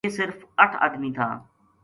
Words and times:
یہ 0.05 0.11
صرف 0.17 0.37
اَٹھ 0.63 0.75
ادمی 0.85 1.11
تھا 1.17 1.27